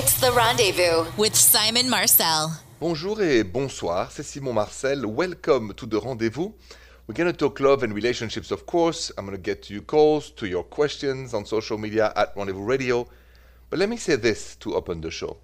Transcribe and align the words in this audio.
It's 0.00 0.20
the 0.20 0.30
rendezvous 0.30 1.10
with 1.16 1.34
Simon 1.34 1.90
Marcel. 1.90 2.52
Bonjour 2.78 3.20
et 3.20 3.42
bonsoir, 3.42 4.12
c'est 4.12 4.22
Simon 4.22 4.52
Marcel. 4.52 5.04
Welcome 5.04 5.74
to 5.74 5.86
the 5.86 5.98
rendezvous. 5.98 6.52
We're 7.08 7.14
going 7.14 7.32
to 7.32 7.36
talk 7.36 7.58
love 7.58 7.82
and 7.82 7.92
relationships, 7.92 8.52
of 8.52 8.64
course. 8.64 9.10
I'm 9.18 9.26
going 9.26 9.36
to 9.36 9.42
get 9.42 9.64
to 9.64 9.74
your 9.74 9.82
calls, 9.82 10.30
to 10.36 10.46
your 10.46 10.62
questions 10.62 11.34
on 11.34 11.44
social 11.46 11.78
media 11.78 12.12
at 12.14 12.32
Rendezvous 12.36 12.62
Radio. 12.62 13.08
But 13.70 13.80
let 13.80 13.88
me 13.88 13.96
say 13.96 14.14
this 14.14 14.54
to 14.60 14.76
open 14.76 15.00
the 15.00 15.10
show. 15.10 15.38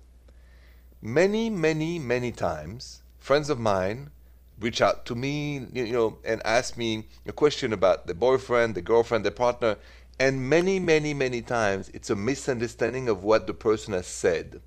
Many, 1.02 1.50
many, 1.50 1.98
many 1.98 2.30
times, 2.30 3.02
friends 3.18 3.50
of 3.50 3.58
mine 3.58 4.12
reach 4.60 4.80
out 4.80 5.04
to 5.06 5.16
me, 5.16 5.66
you 5.72 5.92
know, 5.92 6.18
and 6.24 6.40
ask 6.44 6.76
me 6.76 7.08
a 7.26 7.32
question 7.32 7.72
about 7.72 8.06
the 8.06 8.14
boyfriend, 8.14 8.76
the 8.76 8.82
girlfriend, 8.82 9.24
the 9.24 9.32
partner, 9.32 9.78
and 10.18 10.48
many, 10.48 10.78
many, 10.78 11.12
many 11.12 11.42
times 11.42 11.90
it's 11.92 12.10
a 12.10 12.16
misunderstanding 12.16 13.08
of 13.08 13.24
what 13.24 13.46
the 13.46 13.54
person 13.54 13.94
has 13.94 14.06
said. 14.06 14.60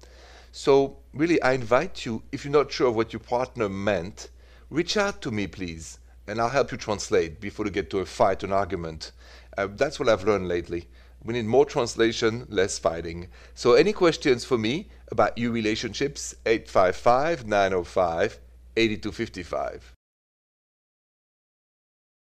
So, 0.52 0.98
really, 1.13 1.41
I 1.41 1.54
invite 1.54 2.05
you, 2.05 2.23
if 2.31 2.44
you're 2.44 2.52
not 2.52 2.71
sure 2.71 2.88
of 2.88 2.95
what 2.95 3.13
your 3.13 3.20
partner 3.20 3.70
meant, 3.70 4.30
reach 4.70 4.98
out 4.98 5.21
to 5.21 5.31
me, 5.31 5.48
please, 5.48 5.99
and 6.27 6.41
I'll 6.41 6.49
help 6.49 6.71
you 6.71 6.77
translate 6.77 7.40
before 7.40 7.66
you 7.66 7.71
get 7.71 7.90
to 7.91 7.99
a 7.99 8.05
fight, 8.05 8.44
or 8.44 8.48
an 8.48 8.54
argument. 8.54 9.12
Uh, 9.57 9.68
that's 9.71 9.99
what 9.99 10.09
I've 10.09 10.23
learned 10.23 10.48
lately. 10.48 10.88
We 11.23 11.34
need 11.34 11.45
more 11.45 11.66
translation, 11.66 12.45
less 12.49 12.77
fighting. 12.79 13.27
So, 13.54 13.73
any 13.73 13.93
questions 13.93 14.45
for 14.45 14.57
me 14.57 14.90
about 15.09 15.38
your 15.38 15.52
relationships? 15.52 16.35
855 16.45 17.48
905 17.48 18.40
8255. 18.76 19.93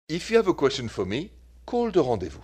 If 0.09 0.31
you 0.31 0.37
have 0.37 0.47
a 0.47 0.53
question 0.53 0.87
for 0.87 1.05
me, 1.05 1.31
call 1.65 1.91
the 1.91 2.01
rendezvous. 2.01 2.41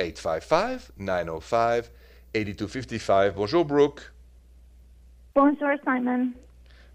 855 0.00 0.92
905 0.96 1.90
8255. 2.34 3.36
Bonjour, 3.36 3.64
Brooke. 3.64 4.12
Bonjour, 5.34 5.76
Simon. 5.84 6.34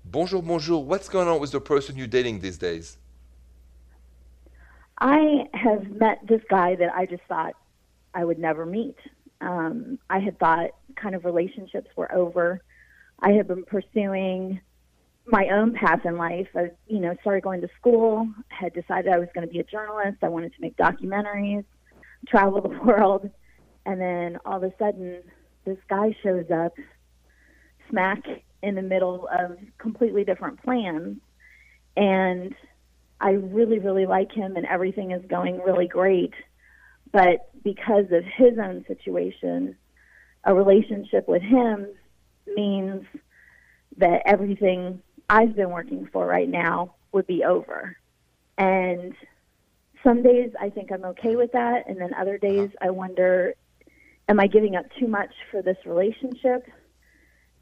Bonjour, 0.03 0.41
bonjour. 0.41 0.83
What's 0.83 1.09
going 1.09 1.27
on 1.27 1.39
with 1.39 1.51
the 1.51 1.61
person 1.61 1.95
you're 1.95 2.07
dating 2.07 2.39
these 2.39 2.57
days? 2.57 2.97
I 4.99 5.47
have 5.53 5.89
met 5.91 6.19
this 6.27 6.41
guy 6.49 6.75
that 6.75 6.93
I 6.93 7.05
just 7.05 7.23
thought 7.27 7.53
I 8.13 8.23
would 8.23 8.39
never 8.39 8.65
meet. 8.65 8.97
Um, 9.41 9.99
I 10.09 10.19
had 10.19 10.39
thought 10.39 10.71
kind 10.95 11.15
of 11.15 11.25
relationships 11.25 11.89
were 11.95 12.11
over. 12.13 12.61
I 13.19 13.31
had 13.31 13.47
been 13.47 13.65
pursuing 13.65 14.61
my 15.27 15.47
own 15.49 15.73
path 15.73 16.05
in 16.05 16.17
life. 16.17 16.47
I, 16.55 16.71
you 16.87 16.99
know, 16.99 17.15
started 17.21 17.43
going 17.43 17.61
to 17.61 17.69
school, 17.79 18.27
had 18.47 18.73
decided 18.73 19.11
I 19.11 19.17
was 19.17 19.29
going 19.33 19.45
to 19.45 19.51
be 19.51 19.59
a 19.59 19.63
journalist. 19.63 20.19
I 20.21 20.29
wanted 20.29 20.53
to 20.53 20.61
make 20.61 20.77
documentaries, 20.77 21.65
travel 22.27 22.61
the 22.61 22.69
world. 22.83 23.29
And 23.85 24.01
then 24.01 24.37
all 24.45 24.57
of 24.57 24.63
a 24.63 24.73
sudden, 24.79 25.21
this 25.65 25.77
guy 25.89 26.15
shows 26.23 26.45
up 26.51 26.73
smack 27.89 28.23
in 28.63 28.75
the 28.75 28.81
middle 28.81 29.27
of 29.27 29.57
completely 29.77 30.23
different 30.23 30.61
plans. 30.63 31.17
And 31.95 32.55
I 33.21 33.31
really, 33.31 33.79
really 33.79 34.05
like 34.05 34.31
him, 34.31 34.55
and 34.55 34.65
everything 34.65 35.11
is 35.11 35.23
going 35.27 35.59
really 35.59 35.87
great. 35.87 36.33
But 37.11 37.49
because 37.63 38.05
of 38.11 38.23
his 38.25 38.57
own 38.61 38.83
situation, 38.87 39.77
a 40.43 40.53
relationship 40.53 41.27
with 41.27 41.41
him 41.41 41.87
means 42.55 43.05
that 43.97 44.21
everything 44.25 45.01
I've 45.29 45.55
been 45.55 45.69
working 45.71 46.07
for 46.11 46.25
right 46.25 46.49
now 46.49 46.95
would 47.11 47.25
be 47.25 47.43
over. 47.43 47.97
And 48.57 49.13
some 50.05 50.23
days 50.23 50.51
I 50.59 50.69
think 50.69 50.91
I'm 50.91 51.03
okay 51.05 51.35
with 51.35 51.51
that, 51.51 51.89
and 51.89 51.99
then 51.99 52.13
other 52.13 52.35
uh-huh. 52.41 52.47
days 52.47 52.69
I 52.81 52.91
wonder, 52.91 53.55
am 54.29 54.39
I 54.39 54.47
giving 54.47 54.75
up 54.75 54.85
too 54.97 55.07
much 55.07 55.33
for 55.51 55.61
this 55.61 55.77
relationship? 55.85 56.65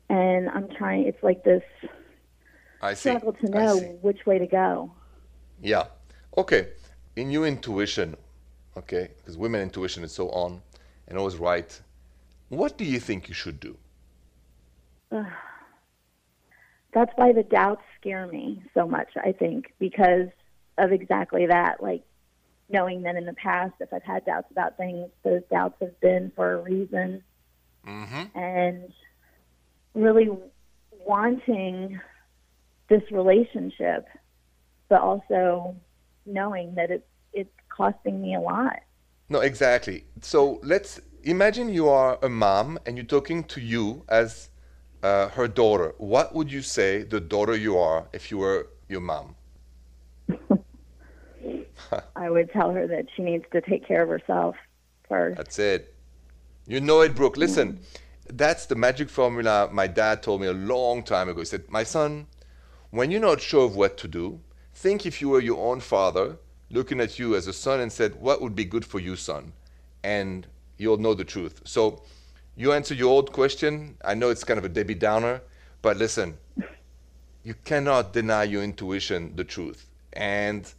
And 0.10 0.50
I'm 0.50 0.68
trying. 0.78 1.08
It's 1.08 1.24
like 1.24 1.44
this 1.44 1.64
I 2.82 2.94
see. 2.94 3.10
struggle 3.10 3.34
to 3.34 3.50
know 3.50 3.78
which 4.02 4.26
way 4.26 4.38
to 4.38 4.46
go. 4.48 4.92
Yeah. 5.62 5.86
Okay. 6.38 6.70
In 7.16 7.32
your 7.32 7.48
intuition, 7.48 8.18
okay, 8.76 9.10
because 9.18 9.38
women 9.38 9.62
intuition 9.62 10.04
is 10.04 10.12
so 10.12 10.30
on 10.30 10.62
and 11.08 11.18
always 11.18 11.38
right. 11.38 11.80
What 12.50 12.78
do 12.78 12.86
you 12.86 13.00
think 13.00 13.28
you 13.28 13.34
should 13.34 13.60
do? 13.60 13.78
That's 16.94 17.12
why 17.16 17.34
the 17.34 17.44
doubts 17.44 17.84
scare 18.00 18.28
me 18.28 18.64
so 18.74 18.88
much, 18.88 19.10
I 19.16 19.32
think, 19.32 19.74
because 19.80 20.30
of 20.78 20.92
exactly 20.92 21.46
that. 21.48 21.82
Like 21.82 22.04
knowing 22.70 23.04
that 23.04 23.16
in 23.16 23.26
the 23.26 23.34
past, 23.34 23.74
if 23.80 23.94
I've 23.94 24.04
had 24.04 24.26
doubts 24.26 24.48
about 24.52 24.78
things, 24.78 25.10
those 25.24 25.42
doubts 25.52 25.76
have 25.82 26.00
been 26.00 26.32
for 26.36 26.54
a 26.54 26.62
reason. 26.62 27.24
Mm-hmm. 27.88 28.38
And 28.38 28.94
really 29.94 30.30
wanting 31.06 32.00
this 32.90 33.04
relationship, 33.12 34.08
but 34.90 35.02
also 35.02 35.76
knowing 36.26 36.76
that 36.76 36.92
it's 36.92 37.08
it's 37.34 37.50
costing 37.70 38.22
me 38.22 38.36
a 38.36 38.40
lot. 38.40 38.80
No, 39.30 39.40
exactly. 39.40 40.06
So 40.22 40.60
let's 40.64 41.02
imagine 41.24 41.70
you 41.70 41.90
are 41.90 42.20
a 42.22 42.30
mom 42.30 42.78
and 42.86 42.98
you're 42.98 43.06
talking 43.06 43.44
to 43.46 43.60
you 43.60 44.04
as 44.08 44.50
uh, 45.02 45.30
her 45.30 45.48
daughter. 45.48 45.94
What 45.98 46.36
would 46.36 46.52
you 46.52 46.62
say 46.62 47.04
the 47.04 47.20
daughter 47.20 47.56
you 47.56 47.78
are 47.78 48.08
if 48.14 48.30
you 48.30 48.38
were 48.38 48.70
your 48.88 49.02
mom? 49.02 49.36
I 52.16 52.30
would 52.30 52.52
tell 52.52 52.72
her 52.72 52.88
that 52.88 53.08
she 53.16 53.24
needs 53.24 53.46
to 53.52 53.62
take 53.62 53.88
care 53.88 54.04
of 54.04 54.10
herself 54.10 54.56
first. 55.08 55.38
That's 55.38 55.60
it. 55.60 55.96
You 56.66 56.80
know 56.80 57.02
it, 57.02 57.16
Brooke. 57.16 57.38
Listen, 57.38 57.80
that's 58.30 58.66
the 58.66 58.76
magic 58.76 59.10
formula 59.10 59.70
my 59.72 59.88
dad 59.88 60.24
told 60.24 60.42
me 60.42 60.48
a 60.48 60.54
long 60.54 61.04
time 61.04 61.30
ago. 61.30 61.40
He 61.40 61.46
said, 61.46 61.70
My 61.70 61.84
son, 61.84 62.28
when 62.92 63.12
you're 63.12 63.22
not 63.22 63.42
sure 63.42 63.66
of 63.66 63.76
what 63.76 63.98
to 63.98 64.08
do, 64.08 64.40
think 64.74 65.06
if 65.06 65.22
you 65.22 65.30
were 65.30 65.42
your 65.42 65.64
own 65.64 65.80
father 65.80 66.38
looking 66.70 67.00
at 67.00 67.20
you 67.20 67.36
as 67.36 67.48
a 67.48 67.54
son 67.54 67.80
and 67.80 67.92
said, 67.92 68.16
What 68.16 68.42
would 68.42 68.56
be 68.56 68.66
good 68.66 68.86
for 68.86 69.00
you, 69.00 69.16
son? 69.16 69.54
And 70.04 70.48
you'll 70.78 70.98
know 70.98 71.14
the 71.14 71.24
truth. 71.24 71.62
So 71.66 72.02
you 72.56 72.72
answer 72.72 72.94
your 72.94 73.10
old 73.10 73.32
question. 73.32 73.98
I 74.04 74.14
know 74.14 74.30
it's 74.30 74.44
kind 74.44 74.58
of 74.58 74.66
a 74.66 74.70
Debbie 74.70 74.96
Downer, 74.96 75.42
but 75.82 75.98
listen, 75.98 76.38
you 77.44 77.56
cannot 77.66 78.14
deny 78.14 78.44
your 78.44 78.64
intuition 78.64 79.36
the 79.36 79.44
truth. 79.44 79.86
And 80.14 80.72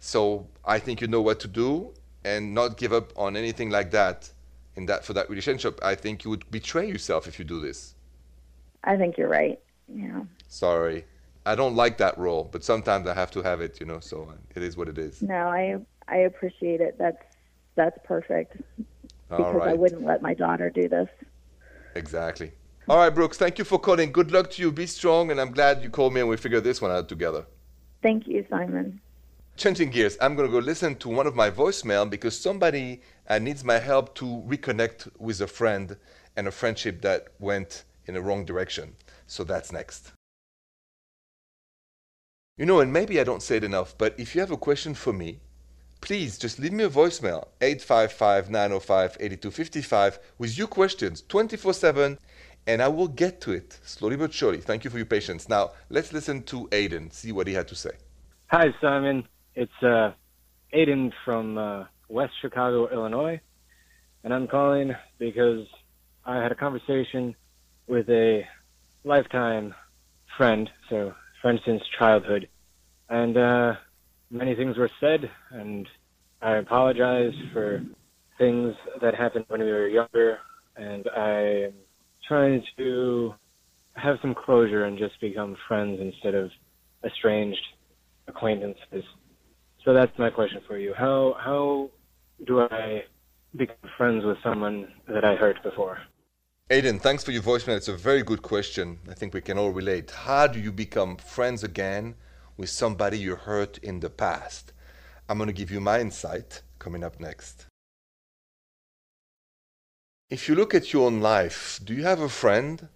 so 0.00 0.48
I 0.64 0.78
think 0.78 1.00
you 1.00 1.06
know 1.06 1.20
what 1.20 1.38
to 1.40 1.48
do 1.48 1.92
and 2.24 2.54
not 2.54 2.76
give 2.76 2.92
up 2.92 3.12
on 3.16 3.36
anything 3.36 3.70
like 3.70 3.90
that 3.92 4.30
in 4.74 4.86
that 4.86 5.04
for 5.04 5.12
that 5.12 5.28
relationship. 5.28 5.78
I 5.82 5.94
think 5.94 6.24
you 6.24 6.30
would 6.30 6.50
betray 6.50 6.88
yourself 6.88 7.28
if 7.28 7.38
you 7.38 7.44
do 7.44 7.60
this. 7.60 7.94
I 8.82 8.96
think 8.96 9.18
you're 9.18 9.28
right. 9.28 9.60
Yeah. 9.88 10.22
Sorry. 10.48 11.04
I 11.46 11.54
don't 11.54 11.74
like 11.74 11.98
that 11.98 12.18
role, 12.18 12.48
but 12.50 12.64
sometimes 12.64 13.06
I 13.06 13.14
have 13.14 13.30
to 13.32 13.42
have 13.42 13.60
it, 13.60 13.80
you 13.80 13.86
know, 13.86 14.00
so 14.00 14.32
it 14.54 14.62
is 14.62 14.76
what 14.76 14.88
it 14.88 14.98
is. 14.98 15.22
No, 15.22 15.48
I 15.48 15.78
I 16.08 16.16
appreciate 16.18 16.80
it. 16.80 16.96
That's 16.98 17.22
that's 17.76 17.98
perfect. 18.04 18.56
All 19.30 19.38
Because 19.38 19.68
I 19.68 19.74
wouldn't 19.74 20.04
let 20.04 20.22
my 20.22 20.34
daughter 20.34 20.70
do 20.70 20.88
this. 20.88 21.08
Exactly. 21.94 22.52
All 22.88 22.96
right, 22.96 23.14
Brooks, 23.14 23.36
thank 23.36 23.58
you 23.58 23.64
for 23.64 23.78
calling. 23.78 24.10
Good 24.10 24.32
luck 24.32 24.50
to 24.52 24.62
you. 24.62 24.72
Be 24.72 24.86
strong, 24.86 25.30
and 25.30 25.40
I'm 25.40 25.52
glad 25.52 25.82
you 25.82 25.90
called 25.90 26.12
me 26.12 26.20
and 26.20 26.28
we 26.28 26.36
figured 26.36 26.64
this 26.64 26.80
one 26.80 26.90
out 26.90 27.08
together. 27.08 27.46
Thank 28.02 28.26
you, 28.26 28.44
Simon. 28.50 29.00
Changing 29.60 29.90
gears, 29.90 30.16
I'm 30.22 30.36
going 30.36 30.48
to 30.48 30.50
go 30.50 30.58
listen 30.58 30.96
to 31.00 31.10
one 31.10 31.26
of 31.26 31.34
my 31.34 31.50
voicemail 31.50 32.08
because 32.08 32.34
somebody 32.40 33.02
uh, 33.28 33.38
needs 33.38 33.62
my 33.62 33.78
help 33.78 34.14
to 34.14 34.24
reconnect 34.48 35.10
with 35.18 35.42
a 35.42 35.46
friend 35.46 35.98
and 36.34 36.48
a 36.48 36.50
friendship 36.50 37.02
that 37.02 37.26
went 37.40 37.84
in 38.06 38.14
the 38.14 38.22
wrong 38.22 38.46
direction. 38.46 38.96
So 39.26 39.44
that's 39.44 39.70
next. 39.70 40.12
You 42.56 42.64
know, 42.64 42.80
and 42.80 42.90
maybe 42.90 43.20
I 43.20 43.24
don't 43.24 43.42
say 43.42 43.58
it 43.58 43.64
enough, 43.64 43.98
but 43.98 44.14
if 44.18 44.34
you 44.34 44.40
have 44.40 44.50
a 44.50 44.56
question 44.56 44.94
for 44.94 45.12
me, 45.12 45.40
please 46.00 46.38
just 46.38 46.58
leave 46.58 46.72
me 46.72 46.84
a 46.84 46.88
voicemail 46.88 47.48
855 47.60 48.48
905 48.48 49.18
8255 49.20 50.20
with 50.38 50.56
your 50.56 50.68
questions 50.68 51.22
24 51.28 51.74
7 51.74 52.18
and 52.66 52.80
I 52.80 52.88
will 52.88 53.08
get 53.08 53.42
to 53.42 53.52
it 53.52 53.78
slowly 53.84 54.16
but 54.16 54.32
surely. 54.32 54.62
Thank 54.62 54.84
you 54.84 54.90
for 54.90 54.96
your 54.96 55.04
patience. 55.04 55.50
Now, 55.50 55.72
let's 55.90 56.14
listen 56.14 56.44
to 56.44 56.66
Aiden, 56.68 57.12
see 57.12 57.32
what 57.32 57.46
he 57.46 57.52
had 57.52 57.68
to 57.68 57.74
say. 57.74 57.90
Hi, 58.46 58.74
Simon. 58.80 59.28
It's 59.54 59.82
uh, 59.82 60.12
Aiden 60.72 61.12
from 61.24 61.58
uh, 61.58 61.84
West 62.08 62.32
Chicago, 62.40 62.88
Illinois, 62.88 63.40
and 64.22 64.32
I'm 64.32 64.46
calling 64.46 64.94
because 65.18 65.66
I 66.24 66.36
had 66.36 66.52
a 66.52 66.54
conversation 66.54 67.34
with 67.88 68.08
a 68.08 68.44
lifetime 69.02 69.74
friend, 70.36 70.70
so 70.88 71.14
friend 71.42 71.58
since 71.66 71.82
childhood, 71.98 72.48
and 73.08 73.36
uh, 73.36 73.72
many 74.30 74.54
things 74.54 74.76
were 74.76 74.90
said, 75.00 75.28
and 75.50 75.88
I 76.40 76.56
apologize 76.56 77.34
for 77.52 77.82
things 78.38 78.74
that 79.00 79.16
happened 79.16 79.46
when 79.48 79.60
we 79.60 79.70
were 79.70 79.88
younger, 79.88 80.38
and 80.76 81.08
I'm 81.08 81.72
trying 82.28 82.62
to 82.78 83.34
have 83.94 84.18
some 84.22 84.34
closure 84.34 84.84
and 84.84 84.96
just 84.96 85.20
become 85.20 85.56
friends 85.66 85.98
instead 86.00 86.36
of 86.36 86.50
estranged 87.04 87.66
acquaintances. 88.28 89.04
So 89.84 89.94
that's 89.94 90.16
my 90.18 90.30
question 90.30 90.60
for 90.66 90.78
you. 90.78 90.94
How 90.94 91.36
how 91.38 91.90
do 92.46 92.60
I 92.60 93.04
become 93.56 93.90
friends 93.96 94.24
with 94.24 94.36
someone 94.42 94.88
that 95.08 95.24
I 95.24 95.34
hurt 95.36 95.62
before? 95.62 95.98
Aiden, 96.70 97.00
thanks 97.00 97.24
for 97.24 97.32
your 97.32 97.42
voicemail. 97.42 97.76
It's 97.76 97.88
a 97.88 97.96
very 97.96 98.22
good 98.22 98.42
question. 98.42 98.98
I 99.10 99.14
think 99.14 99.34
we 99.34 99.40
can 99.40 99.58
all 99.58 99.70
relate. 99.70 100.10
How 100.10 100.46
do 100.46 100.60
you 100.60 100.70
become 100.70 101.16
friends 101.16 101.64
again 101.64 102.14
with 102.56 102.70
somebody 102.70 103.18
you 103.18 103.34
hurt 103.34 103.78
in 103.78 104.00
the 104.00 104.10
past? 104.10 104.72
I'm 105.28 105.38
going 105.38 105.48
to 105.48 105.52
give 105.52 105.70
you 105.70 105.80
my 105.80 106.00
insight 106.00 106.62
coming 106.78 107.02
up 107.02 107.18
next. 107.18 107.66
If 110.28 110.48
you 110.48 110.54
look 110.54 110.74
at 110.74 110.92
your 110.92 111.06
own 111.06 111.20
life, 111.20 111.80
do 111.82 111.92
you 111.92 112.04
have 112.04 112.20
a 112.20 112.28
friend 112.28 112.86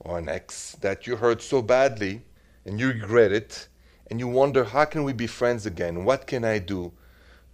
or 0.00 0.18
an 0.18 0.28
ex 0.28 0.72
that 0.80 1.06
you 1.06 1.16
hurt 1.16 1.40
so 1.40 1.62
badly 1.62 2.22
and 2.64 2.80
you 2.80 2.88
regret 2.88 3.30
it 3.30 3.68
and 4.10 4.18
you 4.18 4.26
wonder 4.26 4.64
how 4.64 4.84
can 4.84 5.04
we 5.04 5.12
be 5.12 5.28
friends 5.28 5.64
again? 5.64 6.04
What 6.04 6.26
can 6.26 6.44
I 6.44 6.58
do 6.58 6.92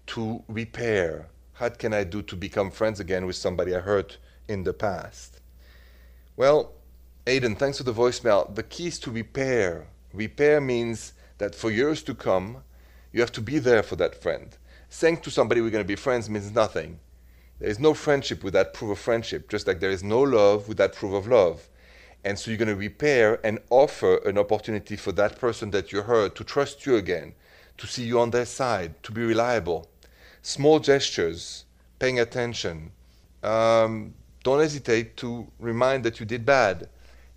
to 0.08 0.42
repair? 0.48 1.28
What 1.58 1.78
can 1.78 1.92
I 1.92 2.04
do 2.04 2.22
to 2.22 2.36
become 2.36 2.70
friends 2.70 2.98
again 2.98 3.26
with 3.26 3.36
somebody 3.36 3.74
I 3.74 3.80
hurt 3.80 4.16
in 4.48 4.64
the 4.64 4.72
past? 4.72 5.40
Well, 6.34 6.72
Aiden, 7.26 7.58
thanks 7.58 7.78
for 7.78 7.84
the 7.84 7.92
voicemail. 7.92 8.54
The 8.54 8.62
key 8.62 8.86
is 8.86 8.98
to 9.00 9.10
repair. 9.10 9.88
Repair 10.14 10.60
means 10.60 11.12
that 11.38 11.54
for 11.54 11.70
years 11.70 12.02
to 12.04 12.14
come, 12.14 12.58
you 13.12 13.20
have 13.20 13.32
to 13.32 13.40
be 13.40 13.58
there 13.58 13.82
for 13.82 13.96
that 13.96 14.20
friend. 14.22 14.56
Saying 14.88 15.18
to 15.18 15.30
somebody 15.30 15.60
we're 15.60 15.70
going 15.70 15.84
to 15.84 15.88
be 15.88 15.96
friends 15.96 16.30
means 16.30 16.52
nothing. 16.52 17.00
There 17.58 17.68
is 17.68 17.78
no 17.78 17.94
friendship 17.94 18.44
without 18.44 18.74
proof 18.74 18.92
of 18.92 18.98
friendship, 18.98 19.48
just 19.48 19.66
like 19.66 19.80
there 19.80 19.90
is 19.90 20.04
no 20.04 20.20
love 20.20 20.68
without 20.68 20.94
proof 20.94 21.14
of 21.14 21.26
love. 21.26 21.68
And 22.26 22.36
so 22.36 22.50
you're 22.50 22.58
going 22.58 22.66
to 22.66 22.74
repair 22.74 23.38
and 23.46 23.60
offer 23.70 24.16
an 24.28 24.36
opportunity 24.36 24.96
for 24.96 25.12
that 25.12 25.38
person 25.38 25.70
that 25.70 25.92
you 25.92 26.02
hurt 26.02 26.34
to 26.34 26.42
trust 26.42 26.84
you 26.84 26.96
again, 26.96 27.34
to 27.78 27.86
see 27.86 28.02
you 28.02 28.18
on 28.18 28.30
their 28.30 28.44
side, 28.44 29.00
to 29.04 29.12
be 29.12 29.22
reliable. 29.24 29.88
Small 30.42 30.80
gestures, 30.80 31.66
paying 32.00 32.18
attention. 32.18 32.90
Um, 33.44 34.12
don't 34.42 34.58
hesitate 34.58 35.16
to 35.18 35.46
remind 35.60 36.02
that 36.02 36.18
you 36.18 36.26
did 36.26 36.44
bad. 36.44 36.88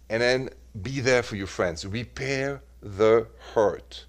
And 0.10 0.24
then 0.24 0.50
be 0.82 1.02
there 1.02 1.22
for 1.22 1.36
your 1.36 1.46
friends. 1.46 1.86
Repair 1.86 2.64
the 2.82 3.28
hurt. 3.54 4.06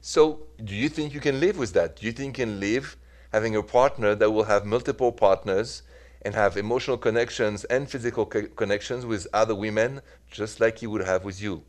So, 0.00 0.46
do 0.64 0.74
you 0.74 0.88
think 0.88 1.14
you 1.14 1.20
can 1.20 1.40
live 1.40 1.58
with 1.58 1.72
that? 1.74 1.96
Do 1.96 2.06
you 2.06 2.12
think 2.12 2.38
you 2.38 2.44
can 2.46 2.60
live 2.60 2.96
having 3.32 3.54
a 3.56 3.62
partner 3.62 4.14
that 4.14 4.30
will 4.30 4.44
have 4.44 4.64
multiple 4.64 5.12
partners 5.12 5.82
and 6.22 6.34
have 6.34 6.56
emotional 6.56 6.96
connections 6.98 7.64
and 7.64 7.88
physical 7.88 8.26
co- 8.26 8.48
connections 8.48 9.06
with 9.06 9.26
other 9.32 9.54
women, 9.54 10.00
just 10.30 10.60
like 10.60 10.78
he 10.78 10.86
would 10.86 11.04
have 11.06 11.24
with 11.24 11.40
you? 11.42 11.62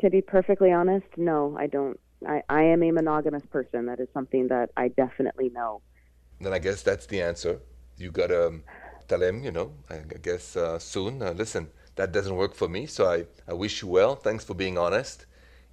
To 0.00 0.10
be 0.10 0.20
perfectly 0.20 0.70
honest, 0.72 1.06
no, 1.16 1.56
I 1.58 1.66
don't. 1.66 1.98
I, 2.26 2.42
I 2.48 2.62
am 2.62 2.82
a 2.82 2.90
monogamous 2.90 3.44
person. 3.46 3.86
That 3.86 4.00
is 4.00 4.08
something 4.14 4.48
that 4.48 4.70
I 4.76 4.88
definitely 4.88 5.50
know. 5.50 5.82
Then 6.40 6.52
I 6.52 6.58
guess 6.58 6.82
that's 6.82 7.06
the 7.06 7.22
answer. 7.22 7.60
You 7.96 8.10
gotta 8.10 8.48
um, 8.48 8.64
tell 9.08 9.22
him, 9.22 9.44
you 9.44 9.52
know, 9.52 9.72
I 9.90 9.96
I 9.96 10.18
guess 10.22 10.56
uh, 10.56 10.78
soon, 10.78 11.22
uh, 11.22 11.32
listen, 11.32 11.68
that 11.96 12.12
doesn't 12.12 12.34
work 12.34 12.54
for 12.54 12.68
me, 12.68 12.86
so 12.86 13.06
I, 13.06 13.26
I 13.46 13.52
wish 13.52 13.82
you 13.82 13.88
well. 13.88 14.16
Thanks 14.16 14.44
for 14.44 14.54
being 14.54 14.78
honest. 14.78 15.26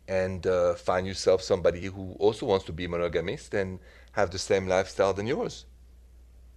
And 0.07 0.45
uh, 0.47 0.73
find 0.73 1.05
yourself 1.05 1.41
somebody 1.41 1.85
who 1.85 2.15
also 2.19 2.45
wants 2.45 2.65
to 2.65 2.73
be 2.73 2.87
monogamist 2.87 3.53
and 3.53 3.79
have 4.13 4.31
the 4.31 4.39
same 4.39 4.67
lifestyle 4.67 5.13
than 5.13 5.27
yours. 5.27 5.65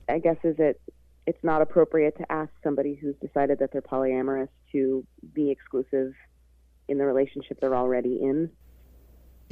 I 0.09 0.19
guess 0.19 0.39
is 0.43 0.57
it 0.59 0.81
it's 1.27 1.43
not 1.45 1.63
appropriate 1.63 2.17
to 2.19 2.33
ask 2.33 2.51
somebody 2.65 2.95
who's 2.95 3.15
decided 3.21 3.59
that 3.61 3.73
they're 3.73 3.83
polyamorous 3.83 4.49
to 4.73 5.07
be 5.35 5.51
exclusive 5.51 6.13
in 6.89 6.99
the 6.99 7.07
relationship 7.07 7.61
they're 7.61 7.77
already 7.77 8.19
in. 8.21 8.51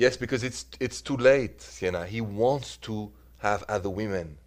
Yes, 0.00 0.16
because 0.16 0.42
it's 0.42 0.64
it's 0.80 1.02
too 1.02 1.18
late, 1.18 1.60
Sienna. 1.60 2.06
He 2.06 2.22
wants 2.22 2.78
to 2.88 3.12
have 3.40 3.62
other 3.68 3.90
women. 3.90 4.38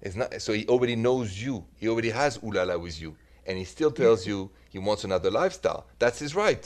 It's 0.00 0.16
not 0.16 0.42
so 0.42 0.52
he 0.52 0.66
already 0.66 0.96
knows 0.96 1.40
you. 1.40 1.66
He 1.76 1.86
already 1.88 2.10
has 2.10 2.38
ulala 2.38 2.80
with 2.80 3.00
you, 3.00 3.16
and 3.46 3.56
he 3.56 3.64
still 3.64 3.92
tells 3.92 4.26
you 4.26 4.50
he 4.70 4.80
wants 4.80 5.04
another 5.04 5.30
lifestyle. 5.30 5.86
That's 6.00 6.18
his 6.18 6.34
right. 6.34 6.64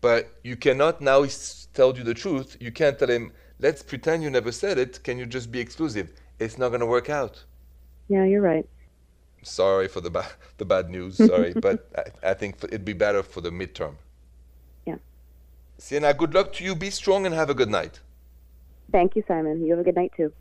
But 0.00 0.28
you 0.44 0.54
cannot 0.54 1.00
now 1.00 1.24
he's 1.24 1.66
told 1.74 1.98
you 1.98 2.04
the 2.04 2.14
truth. 2.14 2.56
You 2.60 2.70
can't 2.70 2.96
tell 3.00 3.10
him, 3.10 3.32
"Let's 3.58 3.82
pretend 3.82 4.22
you 4.22 4.30
never 4.30 4.52
said 4.52 4.78
it. 4.78 5.02
Can 5.02 5.18
you 5.18 5.26
just 5.26 5.50
be 5.50 5.58
exclusive?" 5.58 6.12
It's 6.38 6.56
not 6.56 6.68
going 6.68 6.86
to 6.86 6.92
work 6.96 7.10
out. 7.10 7.42
Yeah, 8.06 8.24
you're 8.26 8.42
right. 8.42 8.68
Sorry 9.42 9.88
for 9.88 10.00
the 10.00 10.10
ba- 10.10 10.36
the 10.58 10.64
bad 10.64 10.88
news. 10.88 11.16
Sorry, 11.16 11.52
but 11.66 11.90
I, 11.98 12.30
I 12.30 12.34
think 12.34 12.62
it'd 12.62 12.84
be 12.84 12.92
better 12.92 13.24
for 13.24 13.40
the 13.40 13.50
midterm. 13.50 13.96
Sienna, 15.78 16.14
good 16.14 16.34
luck 16.34 16.52
to 16.54 16.64
you. 16.64 16.74
Be 16.74 16.90
strong 16.90 17.26
and 17.26 17.34
have 17.34 17.50
a 17.50 17.54
good 17.54 17.68
night. 17.68 18.00
Thank 18.92 19.16
you, 19.16 19.24
Simon. 19.26 19.64
You 19.64 19.72
have 19.72 19.80
a 19.80 19.84
good 19.84 19.96
night 19.96 20.12
too. 20.16 20.32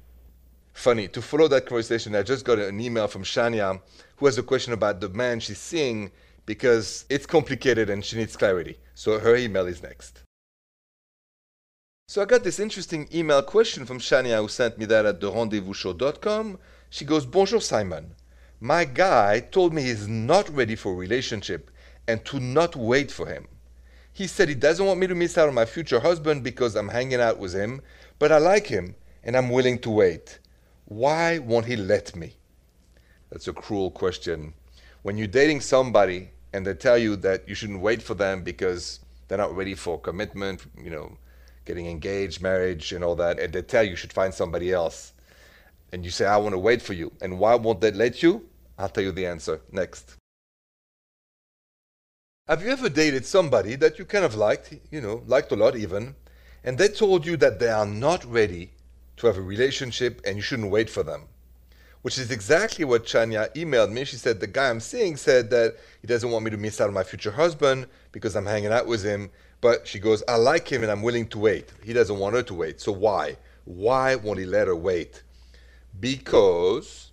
Funny, 0.73 1.07
to 1.07 1.21
follow 1.21 1.47
that 1.47 1.65
conversation, 1.67 2.15
I 2.15 2.23
just 2.23 2.45
got 2.45 2.59
an 2.59 2.79
email 2.79 3.07
from 3.07 3.23
Shania 3.23 3.79
who 4.17 4.25
has 4.25 4.37
a 4.37 4.43
question 4.43 4.73
about 4.73 5.01
the 5.01 5.09
man 5.09 5.39
she's 5.39 5.59
seeing 5.59 6.11
because 6.45 7.05
it's 7.09 7.25
complicated 7.25 7.89
and 7.89 8.03
she 8.03 8.17
needs 8.17 8.35
clarity. 8.35 8.77
So 8.95 9.19
her 9.19 9.35
email 9.35 9.67
is 9.67 9.83
next. 9.83 10.21
So 12.07 12.21
I 12.21 12.25
got 12.25 12.43
this 12.43 12.59
interesting 12.59 13.07
email 13.13 13.41
question 13.43 13.85
from 13.85 13.99
Shania 13.99 14.39
who 14.39 14.47
sent 14.47 14.77
me 14.77 14.85
that 14.85 15.05
at 15.05 15.19
therendezvousshow.com. 15.19 16.59
She 16.89 17.05
goes, 17.05 17.25
Bonjour 17.25 17.61
Simon. 17.61 18.15
My 18.59 18.85
guy 18.85 19.39
told 19.39 19.73
me 19.73 19.83
he's 19.83 20.07
not 20.07 20.49
ready 20.49 20.75
for 20.75 20.93
a 20.93 20.95
relationship 20.95 21.71
and 22.07 22.23
to 22.25 22.39
not 22.39 22.75
wait 22.75 23.11
for 23.11 23.27
him. 23.27 23.47
He 24.13 24.27
said 24.27 24.47
he 24.47 24.55
doesn't 24.55 24.85
want 24.85 24.99
me 24.99 25.07
to 25.07 25.15
miss 25.15 25.37
out 25.37 25.47
on 25.49 25.55
my 25.55 25.65
future 25.65 25.99
husband 25.99 26.43
because 26.43 26.75
I'm 26.75 26.89
hanging 26.89 27.19
out 27.19 27.39
with 27.39 27.53
him, 27.53 27.81
but 28.19 28.31
I 28.31 28.37
like 28.37 28.67
him 28.67 28.95
and 29.23 29.35
I'm 29.35 29.49
willing 29.49 29.79
to 29.79 29.89
wait. 29.89 30.39
Why 30.85 31.39
won't 31.39 31.65
he 31.65 31.75
let 31.75 32.15
me? 32.15 32.35
That's 33.31 33.47
a 33.47 33.53
cruel 33.53 33.89
question. 33.91 34.53
When 35.01 35.17
you're 35.17 35.27
dating 35.27 35.61
somebody 35.61 36.29
and 36.53 36.65
they 36.65 36.75
tell 36.75 36.97
you 36.97 37.15
that 37.17 37.49
you 37.49 37.55
shouldn't 37.55 37.81
wait 37.81 38.03
for 38.03 38.13
them 38.13 38.43
because 38.43 38.99
they're 39.27 39.37
not 39.37 39.55
ready 39.55 39.73
for 39.75 39.99
commitment, 39.99 40.65
you 40.77 40.91
know, 40.91 41.17
getting 41.65 41.87
engaged, 41.87 42.41
marriage, 42.41 42.91
and 42.93 43.03
all 43.03 43.15
that, 43.15 43.39
and 43.39 43.51
they 43.53 43.61
tell 43.63 43.83
you 43.83 43.91
you 43.91 43.95
should 43.95 44.13
find 44.13 44.33
somebody 44.33 44.71
else. 44.71 45.13
and 45.93 46.03
you 46.03 46.11
say, 46.11 46.25
I 46.25 46.37
want 46.37 46.53
to 46.53 46.59
wait 46.59 46.81
for 46.81 46.93
you. 46.93 47.11
And 47.21 47.39
why 47.39 47.55
won't 47.55 47.79
they 47.81 47.91
let 47.91 48.23
you? 48.23 48.49
I'll 48.77 48.89
tell 48.89 49.03
you 49.03 49.11
the 49.11 49.27
answer 49.27 49.61
next. 49.71 50.17
Have 52.49 52.61
you 52.61 52.71
ever 52.71 52.89
dated 52.89 53.25
somebody 53.25 53.75
that 53.75 53.97
you 53.97 54.03
kind 54.03 54.25
of 54.25 54.35
liked, 54.35 54.73
you 54.91 54.99
know, 54.99 55.23
liked 55.27 55.53
a 55.53 55.55
lot 55.55 55.77
even, 55.77 56.13
and 56.65 56.77
they 56.77 56.89
told 56.89 57.25
you 57.25 57.37
that 57.37 57.57
they 57.57 57.69
are 57.69 57.85
not 57.85 58.25
ready 58.25 58.71
to 59.15 59.27
have 59.27 59.37
a 59.37 59.41
relationship 59.41 60.19
and 60.25 60.35
you 60.35 60.41
shouldn't 60.41 60.69
wait 60.69 60.89
for 60.89 61.03
them? 61.03 61.29
Which 62.01 62.17
is 62.17 62.31
exactly 62.31 62.83
what 62.83 63.05
Shania 63.05 63.55
emailed 63.55 63.93
me. 63.93 64.03
She 64.03 64.17
said, 64.17 64.41
The 64.41 64.47
guy 64.47 64.69
I'm 64.69 64.81
seeing 64.81 65.15
said 65.15 65.51
that 65.51 65.77
he 66.01 66.07
doesn't 66.07 66.29
want 66.29 66.43
me 66.43 66.51
to 66.51 66.57
miss 66.57 66.81
out 66.81 66.89
on 66.89 66.93
my 66.93 67.05
future 67.05 67.31
husband 67.31 67.87
because 68.11 68.35
I'm 68.35 68.45
hanging 68.45 68.73
out 68.73 68.87
with 68.87 69.03
him. 69.03 69.31
But 69.61 69.87
she 69.87 69.99
goes, 69.99 70.21
I 70.27 70.35
like 70.35 70.67
him 70.67 70.83
and 70.83 70.91
I'm 70.91 71.01
willing 71.01 71.27
to 71.27 71.39
wait. 71.39 71.71
He 71.81 71.93
doesn't 71.93 72.19
want 72.19 72.35
her 72.35 72.43
to 72.43 72.53
wait. 72.53 72.81
So 72.81 72.91
why? 72.91 73.37
Why 73.63 74.15
won't 74.15 74.39
he 74.39 74.45
let 74.45 74.67
her 74.67 74.75
wait? 74.75 75.23
Because 75.97 77.11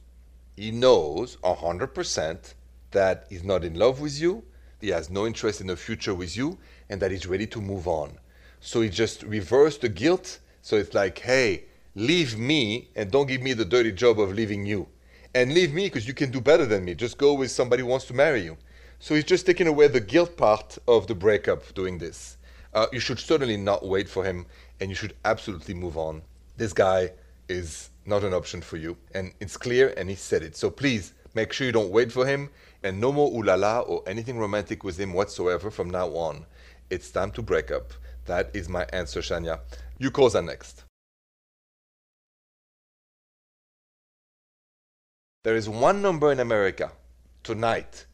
he 0.56 0.72
knows 0.72 1.36
100% 1.44 2.54
that 2.90 3.26
he's 3.28 3.44
not 3.44 3.62
in 3.62 3.74
love 3.74 4.00
with 4.00 4.20
you, 4.20 4.42
he 4.80 4.88
has 4.88 5.10
no 5.10 5.26
interest 5.26 5.60
in 5.60 5.66
the 5.66 5.76
future 5.76 6.14
with 6.14 6.36
you, 6.36 6.58
and 6.88 7.00
that 7.00 7.10
he's 7.10 7.26
ready 7.26 7.46
to 7.48 7.60
move 7.60 7.86
on. 7.86 8.18
So 8.60 8.82
he 8.82 8.88
just 8.88 9.22
reversed 9.22 9.80
the 9.80 9.88
guilt. 9.88 10.38
So 10.62 10.76
it's 10.76 10.94
like, 10.94 11.18
hey, 11.18 11.64
leave 11.94 12.38
me 12.38 12.90
and 12.94 13.10
don't 13.10 13.26
give 13.26 13.42
me 13.42 13.54
the 13.54 13.64
dirty 13.64 13.92
job 13.92 14.20
of 14.20 14.34
leaving 14.34 14.66
you. 14.66 14.86
And 15.34 15.54
leave 15.54 15.72
me 15.72 15.86
because 15.86 16.06
you 16.06 16.14
can 16.14 16.30
do 16.30 16.40
better 16.40 16.66
than 16.66 16.84
me. 16.84 16.94
Just 16.94 17.16
go 17.16 17.34
with 17.34 17.50
somebody 17.50 17.82
who 17.82 17.88
wants 17.88 18.04
to 18.06 18.14
marry 18.14 18.42
you. 18.42 18.56
So 18.98 19.14
he's 19.14 19.24
just 19.24 19.46
taking 19.46 19.66
away 19.66 19.88
the 19.88 20.00
guilt 20.00 20.36
part 20.36 20.76
of 20.86 21.06
the 21.06 21.14
breakup 21.14 21.72
doing 21.74 21.98
this. 21.98 22.36
Uh, 22.74 22.86
you 22.92 23.00
should 23.00 23.18
certainly 23.18 23.56
not 23.56 23.86
wait 23.86 24.08
for 24.08 24.24
him 24.24 24.44
and 24.80 24.90
you 24.90 24.96
should 24.96 25.14
absolutely 25.24 25.74
move 25.74 25.96
on. 25.96 26.22
This 26.56 26.72
guy 26.72 27.12
is 27.48 27.90
not 28.04 28.24
an 28.24 28.34
option 28.34 28.60
for 28.60 28.76
you. 28.76 28.96
And 29.14 29.32
it's 29.40 29.56
clear 29.56 29.94
and 29.96 30.08
he 30.08 30.16
said 30.16 30.42
it. 30.42 30.56
So 30.56 30.68
please 30.68 31.14
make 31.34 31.52
sure 31.52 31.66
you 31.66 31.72
don't 31.72 31.90
wait 31.90 32.12
for 32.12 32.26
him 32.26 32.50
and 32.82 33.00
no 33.00 33.12
more 33.12 33.30
ulala 33.30 33.88
or 33.88 34.02
anything 34.06 34.38
romantic 34.38 34.84
with 34.84 34.98
him 34.98 35.12
whatsoever 35.12 35.70
from 35.70 35.90
now 35.90 36.08
on. 36.08 36.46
It's 36.88 37.10
time 37.10 37.30
to 37.32 37.42
break 37.42 37.70
up. 37.70 37.92
That 38.26 38.50
is 38.54 38.68
my 38.68 38.86
answer, 38.92 39.20
Shania. 39.20 39.60
You 39.98 40.10
calls 40.10 40.34
are 40.34 40.42
next. 40.42 40.84
There 45.42 45.56
is 45.56 45.68
one 45.68 46.02
number 46.02 46.32
in 46.32 46.40
America 46.40 46.92
tonight, 47.42 48.06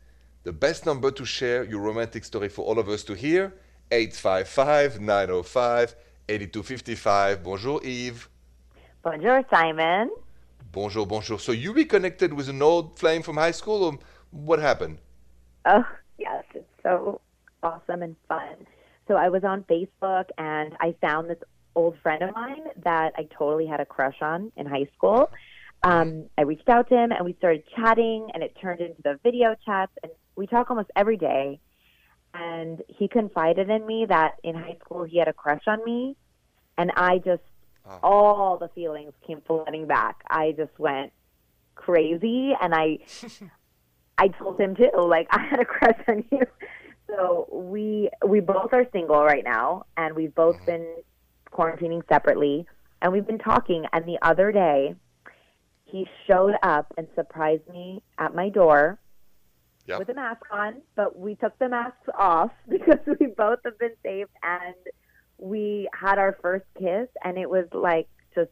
the 0.44 0.52
best 0.52 0.86
number 0.86 1.10
to 1.10 1.24
share 1.24 1.64
your 1.64 1.80
romantic 1.80 2.24
story 2.24 2.48
for 2.48 2.64
all 2.64 2.78
of 2.78 2.88
us 2.88 3.02
to 3.04 3.14
hear 3.14 3.52
855 3.90 5.00
905 5.00 5.96
8255. 6.28 7.42
Bonjour, 7.42 7.80
Yves. 7.82 8.28
Bonjour, 9.02 9.44
Simon. 9.50 10.10
Bonjour, 10.72 11.06
bonjour. 11.06 11.38
So 11.38 11.52
you 11.52 11.72
reconnected 11.72 12.32
with 12.32 12.48
an 12.48 12.62
old 12.62 12.98
flame 12.98 13.22
from 13.22 13.36
high 13.36 13.52
school, 13.52 13.84
or 13.84 13.98
what 14.44 14.58
happened? 14.58 14.98
Oh, 15.64 15.84
yes, 16.18 16.44
it's 16.54 16.64
so 16.82 17.20
awesome 17.62 18.02
and 18.02 18.16
fun. 18.28 18.66
So 19.08 19.14
I 19.14 19.28
was 19.28 19.44
on 19.44 19.62
Facebook 19.64 20.26
and 20.38 20.74
I 20.80 20.94
found 21.00 21.30
this 21.30 21.38
old 21.74 21.96
friend 22.02 22.22
of 22.22 22.34
mine 22.34 22.64
that 22.84 23.12
I 23.16 23.28
totally 23.36 23.66
had 23.66 23.80
a 23.80 23.86
crush 23.86 24.16
on 24.20 24.52
in 24.56 24.66
high 24.66 24.86
school. 24.96 25.30
Um, 25.82 26.26
I 26.38 26.42
reached 26.42 26.68
out 26.68 26.88
to 26.88 26.96
him 26.96 27.12
and 27.12 27.24
we 27.24 27.34
started 27.34 27.62
chatting, 27.76 28.28
and 28.34 28.42
it 28.42 28.56
turned 28.60 28.80
into 28.80 29.00
the 29.02 29.18
video 29.22 29.54
chats, 29.64 29.92
and 30.02 30.10
we 30.34 30.46
talk 30.46 30.70
almost 30.70 30.90
every 30.96 31.16
day. 31.16 31.60
And 32.34 32.82
he 32.88 33.08
confided 33.08 33.70
in 33.70 33.86
me 33.86 34.06
that 34.08 34.34
in 34.42 34.54
high 34.54 34.76
school 34.84 35.04
he 35.04 35.18
had 35.18 35.28
a 35.28 35.32
crush 35.32 35.62
on 35.66 35.84
me, 35.84 36.16
and 36.78 36.90
I 36.96 37.18
just 37.18 37.42
Oh. 37.88 37.98
all 38.02 38.58
the 38.58 38.66
feelings 38.68 39.12
came 39.24 39.40
flooding 39.46 39.86
back. 39.86 40.24
I 40.28 40.52
just 40.56 40.76
went 40.76 41.12
crazy, 41.76 42.52
and 42.60 42.74
I 42.74 42.98
I 44.18 44.28
told 44.28 44.60
him 44.60 44.74
too, 44.76 44.90
like 44.96 45.26
I 45.30 45.44
had 45.44 45.60
a 45.60 45.64
crush 45.64 45.98
on 46.08 46.24
you. 46.30 46.42
So 47.08 47.48
we 47.52 48.10
we 48.26 48.40
both 48.40 48.72
are 48.72 48.86
single 48.92 49.24
right 49.24 49.44
now, 49.44 49.84
and 49.96 50.14
we've 50.14 50.34
both 50.34 50.56
mm-hmm. 50.56 50.66
been 50.66 50.86
quarantining 51.52 52.02
separately, 52.08 52.66
and 53.00 53.12
we've 53.12 53.26
been 53.26 53.38
talking. 53.38 53.84
And 53.92 54.04
the 54.04 54.18
other 54.22 54.50
day, 54.52 54.94
he 55.84 56.06
showed 56.26 56.54
up 56.62 56.92
and 56.98 57.06
surprised 57.14 57.68
me 57.68 58.02
at 58.18 58.34
my 58.34 58.48
door 58.48 58.98
Yeah. 59.86 59.98
with 59.98 60.08
a 60.08 60.14
mask 60.14 60.42
on, 60.50 60.82
but 60.96 61.18
we 61.18 61.36
took 61.36 61.56
the 61.58 61.68
masks 61.68 62.08
off 62.18 62.50
because 62.68 62.98
we 63.20 63.28
both 63.28 63.60
have 63.64 63.78
been 63.78 63.94
safe, 64.02 64.28
and 64.42 64.74
we 65.38 65.88
had 65.92 66.18
our 66.18 66.36
first 66.42 66.64
kiss, 66.78 67.08
and 67.22 67.38
it 67.38 67.48
was 67.48 67.66
like 67.72 68.08
just 68.34 68.50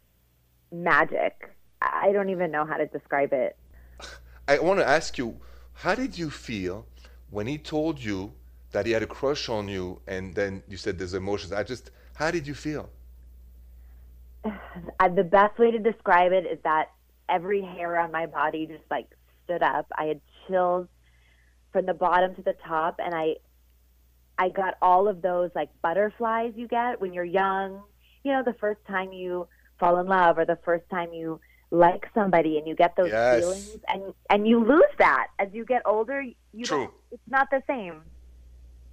magic. 0.71 1.51
I 1.83 2.13
don't 2.13 2.31
even 2.31 2.51
know 2.51 2.65
how 2.65 2.77
to 2.77 2.87
describe 2.87 3.33
it. 3.33 3.57
I 4.49 4.59
want 4.61 4.79
to 4.79 4.87
ask 4.87 5.19
you, 5.19 5.37
how 5.75 5.95
did 5.95 6.17
you 6.17 6.31
feel 6.31 6.87
when 7.31 7.47
he 7.47 7.59
told 7.59 8.03
you 8.03 8.33
that 8.73 8.87
he 8.87 8.93
had 8.93 9.03
a 9.03 9.07
crush 9.07 9.49
on 9.49 9.69
you 9.69 10.01
and 10.07 10.35
then 10.35 10.63
you 10.69 10.77
said 10.77 10.99
there's 10.99 11.15
emotions? 11.15 11.53
I 11.53 11.63
just, 11.63 11.91
how 12.15 12.31
did 12.31 12.47
you 12.47 12.55
feel? 12.55 12.89
the 14.45 15.25
best 15.25 15.59
way 15.59 15.71
to 15.71 15.79
describe 15.79 16.33
it 16.33 16.47
is 16.47 16.59
that 16.65 16.91
every 17.29 17.63
hair 17.63 17.99
on 17.99 18.13
my 18.13 18.27
body 18.27 18.67
just 18.67 18.85
like 18.91 19.09
stood 19.45 19.63
up. 19.63 19.87
I 19.97 20.05
had 20.07 20.21
chills 20.47 20.89
from 21.73 21.87
the 21.87 21.95
bottom 21.95 22.35
to 22.37 22.43
the 22.43 22.55
top, 22.67 23.01
and 23.05 23.15
I, 23.15 23.37
I 24.39 24.49
got 24.49 24.75
all 24.81 25.09
of 25.09 25.23
those 25.23 25.51
like 25.55 25.71
butterflies 25.83 26.53
you 26.57 26.69
get 26.69 27.01
when 27.01 27.13
you're 27.13 27.25
young. 27.25 27.83
You 28.23 28.33
know, 28.33 28.43
the 28.43 28.55
first 28.55 28.81
time 28.87 29.13
you 29.13 29.49
fall 29.79 29.99
in 29.99 30.07
love, 30.07 30.39
or 30.39 30.45
the 30.45 30.59
first 30.65 30.89
time 30.89 31.13
you 31.13 31.41
like 31.71 32.07
somebody, 32.15 32.59
and 32.59 32.67
you 32.67 32.75
get 32.75 32.97
those 32.97 33.11
Yes. 33.11 33.41
feelings, 33.41 33.81
and 33.89 34.15
and 34.31 34.47
you 34.47 34.65
lose 34.65 34.83
that 34.99 35.29
as 35.39 35.49
you 35.53 35.65
get 35.65 35.83
older. 35.87 36.23
You 36.53 36.65
True. 36.65 36.91
it's 37.11 37.23
not 37.29 37.49
the 37.51 37.63
same. 37.67 38.03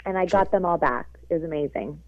And 0.05 0.17
I 0.17 0.25
got 0.25 0.51
them 0.51 0.65
all 0.65 0.77
back. 0.79 1.07
It 1.29 1.35
was 1.35 1.43
amazing. 1.43 2.01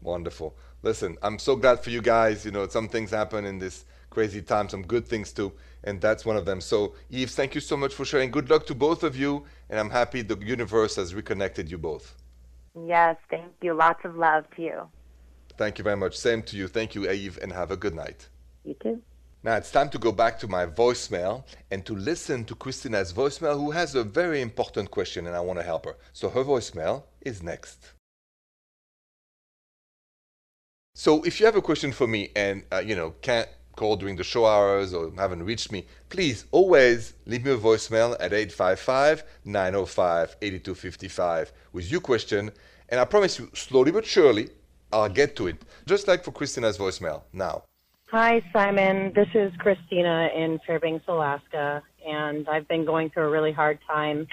Wonderful. 0.00 0.56
Listen, 0.82 1.16
I'm 1.22 1.38
so 1.38 1.56
glad 1.56 1.80
for 1.80 1.90
you 1.90 2.00
guys. 2.02 2.44
You 2.44 2.50
know, 2.52 2.66
some 2.68 2.88
things 2.88 3.10
happen 3.10 3.44
in 3.44 3.58
this 3.58 3.84
crazy 4.10 4.40
time, 4.42 4.68
some 4.68 4.82
good 4.82 5.06
things 5.06 5.32
too, 5.32 5.52
and 5.82 6.00
that's 6.00 6.24
one 6.24 6.36
of 6.36 6.44
them. 6.46 6.60
So, 6.60 6.94
Yves, 7.10 7.34
thank 7.34 7.54
you 7.54 7.60
so 7.60 7.76
much 7.76 7.94
for 7.94 8.04
sharing. 8.04 8.30
Good 8.30 8.48
luck 8.48 8.66
to 8.66 8.74
both 8.74 9.02
of 9.02 9.16
you, 9.16 9.44
and 9.68 9.78
I'm 9.80 9.90
happy 9.90 10.22
the 10.22 10.38
universe 10.38 10.96
has 10.96 11.14
reconnected 11.14 11.70
you 11.70 11.78
both. 11.78 12.14
Yes, 12.86 13.16
thank 13.30 13.52
you. 13.62 13.74
Lots 13.74 14.00
of 14.04 14.16
love 14.16 14.44
to 14.56 14.62
you. 14.62 14.82
Thank 15.56 15.78
you 15.78 15.84
very 15.84 15.96
much. 15.96 16.16
Same 16.16 16.42
to 16.44 16.56
you. 16.56 16.68
Thank 16.68 16.94
you, 16.94 17.04
Yves, 17.08 17.38
and 17.38 17.52
have 17.52 17.70
a 17.70 17.76
good 17.76 17.94
night. 17.94 18.28
You 18.64 18.74
too. 18.82 19.02
Now 19.44 19.56
it's 19.56 19.70
time 19.70 19.90
to 19.90 19.98
go 19.98 20.10
back 20.10 20.38
to 20.38 20.48
my 20.48 20.64
voicemail 20.64 21.44
and 21.70 21.84
to 21.84 21.94
listen 21.94 22.46
to 22.46 22.54
Christina's 22.54 23.12
voicemail, 23.12 23.56
who 23.56 23.72
has 23.72 23.94
a 23.94 24.02
very 24.02 24.40
important 24.40 24.90
question, 24.90 25.26
and 25.26 25.36
I 25.36 25.40
want 25.40 25.58
to 25.58 25.62
help 25.62 25.84
her. 25.84 25.96
So 26.14 26.30
her 26.30 26.42
voicemail 26.42 27.02
is 27.20 27.42
next. 27.42 27.92
So 30.94 31.22
if 31.24 31.38
you 31.38 31.46
have 31.46 31.56
a 31.56 31.62
question 31.62 31.92
for 31.92 32.06
me 32.06 32.30
and 32.34 32.64
uh, 32.72 32.78
you 32.78 32.96
know 32.96 33.10
can't 33.20 33.50
call 33.76 33.96
during 33.96 34.16
the 34.16 34.24
show 34.24 34.46
hours 34.46 34.94
or 34.94 35.12
haven't 35.18 35.44
reached 35.44 35.70
me, 35.70 35.84
please 36.08 36.46
always 36.50 37.12
leave 37.26 37.44
me 37.44 37.50
a 37.50 37.58
voicemail 37.58 38.16
at 38.20 38.32
855-905-8255 39.44 41.50
with 41.72 41.92
your 41.92 42.00
question, 42.00 42.50
and 42.88 42.98
I 42.98 43.04
promise 43.04 43.38
you, 43.38 43.50
slowly 43.52 43.90
but 43.90 44.06
surely, 44.06 44.48
I'll 44.90 45.10
get 45.10 45.36
to 45.36 45.48
it. 45.48 45.60
Just 45.84 46.08
like 46.08 46.24
for 46.24 46.32
Christina's 46.32 46.78
voicemail 46.78 47.24
now. 47.32 47.64
Hi, 48.16 48.42
Simon. 48.52 49.12
This 49.12 49.26
is 49.34 49.52
Christina 49.58 50.28
in 50.36 50.60
Fairbanks, 50.64 51.04
Alaska, 51.08 51.82
and 52.06 52.48
I've 52.48 52.68
been 52.68 52.84
going 52.84 53.10
through 53.10 53.24
a 53.24 53.28
really 53.28 53.50
hard 53.50 53.80
time 53.88 54.28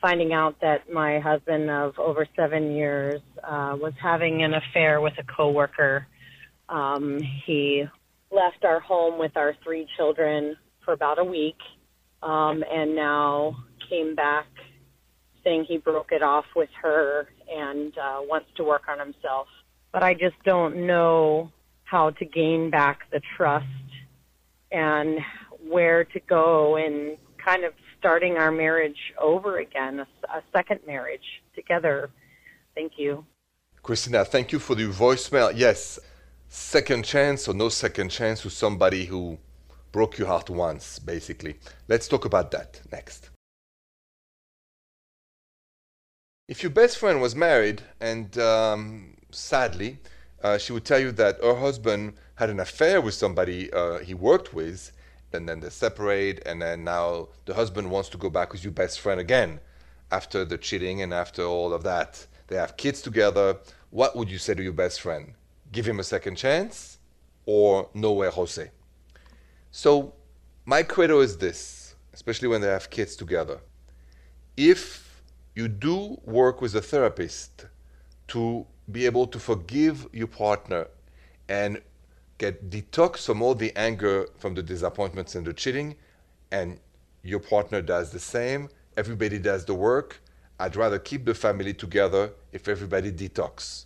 finding 0.00 0.32
out 0.32 0.54
that 0.60 0.88
my 0.88 1.18
husband 1.18 1.68
of 1.68 1.98
over 1.98 2.28
seven 2.36 2.76
years 2.76 3.20
uh, 3.42 3.74
was 3.76 3.92
having 4.00 4.44
an 4.44 4.54
affair 4.54 5.00
with 5.00 5.14
a 5.18 5.24
coworker. 5.24 6.06
Um, 6.68 7.18
he 7.44 7.86
left 8.30 8.64
our 8.64 8.78
home 8.78 9.18
with 9.18 9.36
our 9.36 9.52
three 9.64 9.88
children 9.96 10.56
for 10.84 10.92
about 10.94 11.18
a 11.18 11.24
week, 11.24 11.58
um, 12.22 12.62
and 12.72 12.94
now 12.94 13.56
came 13.90 14.14
back 14.14 14.46
saying 15.42 15.64
he 15.66 15.78
broke 15.78 16.12
it 16.12 16.22
off 16.22 16.44
with 16.54 16.70
her 16.80 17.26
and 17.52 17.98
uh, 17.98 18.20
wants 18.20 18.46
to 18.58 18.62
work 18.62 18.82
on 18.88 19.00
himself. 19.00 19.48
But 19.90 20.04
I 20.04 20.14
just 20.14 20.36
don't 20.44 20.86
know 20.86 21.50
how 21.90 22.10
to 22.10 22.24
gain 22.24 22.70
back 22.70 23.10
the 23.10 23.20
trust 23.36 23.66
and 24.70 25.18
where 25.66 26.04
to 26.04 26.20
go 26.20 26.76
and 26.76 27.16
kind 27.42 27.64
of 27.64 27.72
starting 27.98 28.36
our 28.36 28.52
marriage 28.52 29.14
over 29.18 29.58
again, 29.58 30.00
a, 30.00 30.06
a 30.38 30.42
second 30.52 30.80
marriage 30.86 31.42
together. 31.54 32.10
Thank 32.74 32.92
you. 32.96 33.24
Christina, 33.82 34.24
thank 34.24 34.52
you 34.52 34.58
for 34.58 34.74
the 34.74 34.86
voicemail. 34.88 35.52
Yes, 35.54 35.98
second 36.48 37.04
chance 37.04 37.48
or 37.48 37.54
no 37.54 37.68
second 37.70 38.10
chance 38.10 38.42
to 38.42 38.50
somebody 38.50 39.06
who 39.06 39.38
broke 39.90 40.18
your 40.18 40.28
heart 40.28 40.50
once, 40.50 40.98
basically. 40.98 41.56
Let's 41.88 42.06
talk 42.06 42.24
about 42.26 42.50
that 42.50 42.80
next. 42.92 43.30
If 46.48 46.62
your 46.62 46.70
best 46.70 46.98
friend 46.98 47.20
was 47.20 47.34
married 47.34 47.82
and 48.00 48.36
um, 48.38 49.14
sadly, 49.30 49.98
uh, 50.42 50.58
she 50.58 50.72
would 50.72 50.84
tell 50.84 50.98
you 50.98 51.12
that 51.12 51.42
her 51.42 51.56
husband 51.56 52.14
had 52.36 52.50
an 52.50 52.60
affair 52.60 53.00
with 53.00 53.14
somebody 53.14 53.72
uh, 53.72 53.98
he 53.98 54.14
worked 54.14 54.54
with, 54.54 54.92
and 55.32 55.48
then 55.48 55.60
they 55.60 55.70
separate, 55.70 56.40
and 56.46 56.62
then 56.62 56.84
now 56.84 57.28
the 57.44 57.54
husband 57.54 57.90
wants 57.90 58.08
to 58.10 58.18
go 58.18 58.30
back 58.30 58.52
with 58.52 58.62
your 58.62 58.72
best 58.72 59.00
friend 59.00 59.20
again 59.20 59.60
after 60.10 60.44
the 60.44 60.56
cheating 60.56 61.02
and 61.02 61.12
after 61.12 61.42
all 61.42 61.72
of 61.72 61.82
that. 61.82 62.26
They 62.46 62.56
have 62.56 62.76
kids 62.76 63.02
together. 63.02 63.58
What 63.90 64.16
would 64.16 64.30
you 64.30 64.38
say 64.38 64.54
to 64.54 64.62
your 64.62 64.72
best 64.72 65.00
friend? 65.00 65.34
Give 65.70 65.86
him 65.86 66.00
a 66.00 66.04
second 66.04 66.36
chance 66.36 66.98
or 67.44 67.88
nowhere 67.92 68.30
Jose? 68.30 68.70
So, 69.70 70.14
my 70.64 70.82
credo 70.82 71.20
is 71.20 71.36
this, 71.38 71.94
especially 72.12 72.48
when 72.48 72.60
they 72.60 72.68
have 72.68 72.90
kids 72.90 73.16
together. 73.16 73.60
If 74.56 75.22
you 75.54 75.68
do 75.68 76.20
work 76.24 76.60
with 76.60 76.74
a 76.74 76.80
therapist 76.80 77.66
to 78.28 78.66
be 78.90 79.06
able 79.06 79.26
to 79.26 79.38
forgive 79.38 80.06
your 80.12 80.26
partner 80.26 80.86
and 81.48 81.80
get 82.38 82.70
detox 82.70 83.24
from 83.24 83.42
all 83.42 83.54
the 83.54 83.76
anger 83.76 84.28
from 84.38 84.54
the 84.54 84.62
disappointments 84.62 85.34
and 85.34 85.46
the 85.46 85.52
cheating, 85.52 85.96
and 86.50 86.78
your 87.22 87.40
partner 87.40 87.82
does 87.82 88.10
the 88.10 88.18
same, 88.18 88.68
everybody 88.96 89.38
does 89.38 89.64
the 89.64 89.74
work. 89.74 90.20
I'd 90.60 90.76
rather 90.76 90.98
keep 90.98 91.24
the 91.24 91.34
family 91.34 91.74
together 91.74 92.32
if 92.52 92.68
everybody 92.68 93.12
detox. 93.12 93.84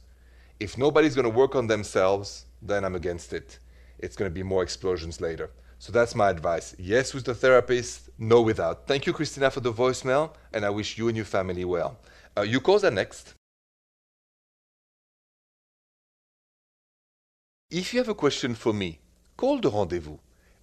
If 0.61 0.79
nobody's 0.79 1.15
going 1.15 1.25
to 1.31 1.37
work 1.37 1.55
on 1.55 1.67
themselves, 1.67 2.47
then 2.63 2.85
I'm 2.85 2.95
against 2.95 3.33
it. 3.33 3.59
It's 3.99 4.17
going 4.17 4.31
to 4.31 4.35
be 4.35 4.43
more 4.43 4.63
explosions 4.63 5.21
later. 5.21 5.51
So 5.79 5.93
that's 5.93 6.15
my 6.15 6.31
advice. 6.31 6.77
Yes 6.79 7.13
with 7.13 7.25
the 7.25 7.35
therapist, 7.35 8.11
no 8.19 8.41
without. 8.41 8.87
Thank 8.87 9.07
you, 9.07 9.13
Christina, 9.13 9.51
for 9.51 9.61
the 9.61 9.73
voicemail, 9.73 10.35
and 10.53 10.65
I 10.65 10.71
wish 10.71 10.97
you 10.97 11.09
and 11.09 11.17
your 11.17 11.27
family 11.27 11.65
well. 11.65 11.99
Uh, 12.37 12.43
you 12.43 12.61
calls 12.61 12.85
are 12.85 12.91
next. 12.91 13.35
If 17.75 17.95
you 17.95 18.01
have 18.01 18.09
a 18.11 18.15
question 18.15 18.55
for 18.55 18.75
me, 18.75 19.01
call 19.39 19.59
the 19.59 19.71
rendezvous 19.71 20.19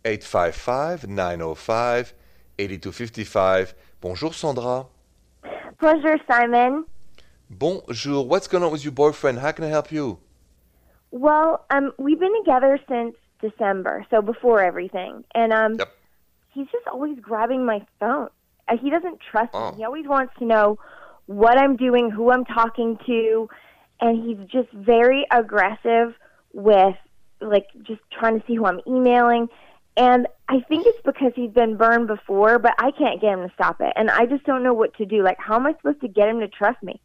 855 0.06 1.08
905 1.08 2.14
8255. 2.60 3.74
Bonjour, 4.00 4.32
Sandra. 4.32 4.86
Bonjour, 5.82 6.18
Simon. 6.30 6.86
Bonjour. 7.50 8.28
What's 8.28 8.48
going 8.48 8.64
on 8.64 8.72
with 8.72 8.84
your 8.84 8.92
boyfriend? 8.92 9.40
How 9.40 9.52
can 9.54 9.66
I 9.66 9.70
help 9.70 9.92
you? 9.92 10.20
Well, 11.10 11.66
um, 11.72 11.94
we've 11.98 12.20
been 12.20 12.36
together 12.44 12.80
since 12.88 13.16
December, 13.42 14.06
so 14.12 14.22
before 14.22 14.62
everything, 14.62 15.24
and 15.34 15.52
um, 15.52 15.76
Yep. 15.80 15.92
he's 16.52 16.68
just 16.68 16.86
always 16.88 17.18
grabbing 17.20 17.66
my 17.66 17.84
phone. 18.00 18.30
Uh, 18.68 18.78
he 18.78 18.92
doesn't 18.92 19.20
trust 19.32 19.50
Oh. 19.56 19.72
me. 19.72 19.78
He 19.78 19.84
always 19.84 20.06
wants 20.06 20.34
to 20.38 20.46
know 20.46 20.78
what 21.26 21.58
I'm 21.58 21.76
doing, 21.76 22.12
who 22.12 22.30
I'm 22.32 22.46
talking 22.46 23.00
to, 23.08 23.50
and 24.00 24.24
he's 24.24 24.48
just 24.48 24.72
very 24.74 25.26
aggressive 25.32 26.14
with 26.54 26.96
like 27.42 27.68
just 27.84 28.02
trying 28.12 28.40
to 28.40 28.46
see 28.46 28.56
who 28.56 28.66
I'm 28.66 28.82
emailing. 28.88 29.48
And 29.98 30.28
I 30.48 30.62
think 30.62 30.86
it's 30.88 31.02
because 31.04 31.34
he's 31.36 31.52
been 31.52 31.76
burned 31.76 32.08
before, 32.08 32.58
but 32.60 32.74
I 32.80 32.92
can't 32.92 33.20
get 33.20 33.34
him 33.34 33.48
to 33.48 33.54
stop 33.54 33.82
it. 33.82 33.92
And 33.96 34.10
I 34.10 34.26
just 34.26 34.46
don't 34.46 34.64
know 34.64 34.74
what 34.74 34.94
to 34.96 35.06
do. 35.06 35.24
Like, 35.24 35.38
how 35.40 35.56
am 35.56 35.66
I 35.66 35.74
supposed 35.74 36.02
to 36.02 36.08
get 36.08 36.30
him 36.30 36.40
to 36.40 36.48
trust 36.48 36.82
me? 36.82 37.02